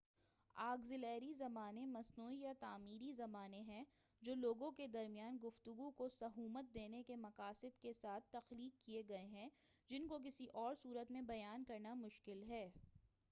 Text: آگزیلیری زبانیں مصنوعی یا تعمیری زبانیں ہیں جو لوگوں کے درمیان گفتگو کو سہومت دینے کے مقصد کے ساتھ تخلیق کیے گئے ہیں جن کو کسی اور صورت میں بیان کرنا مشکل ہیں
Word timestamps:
آگزیلیری 0.55 1.33
زبانیں 1.33 1.85
مصنوعی 1.87 2.37
یا 2.37 2.53
تعمیری 2.59 3.11
زبانیں 3.13 3.61
ہیں 3.63 3.83
جو 4.21 4.35
لوگوں 4.35 4.71
کے 4.71 4.87
درمیان 4.87 5.37
گفتگو 5.43 5.89
کو 5.91 6.07
سہومت 6.09 6.73
دینے 6.73 7.03
کے 7.03 7.15
مقصد 7.17 7.79
کے 7.81 7.93
ساتھ 7.93 8.31
تخلیق 8.31 8.85
کیے 8.85 9.01
گئے 9.09 9.25
ہیں 9.27 9.49
جن 9.89 10.07
کو 10.07 10.19
کسی 10.25 10.47
اور 10.53 10.75
صورت 10.75 11.11
میں 11.11 11.21
بیان 11.27 11.63
کرنا 11.63 11.93
مشکل 11.93 12.43
ہیں 12.43 12.67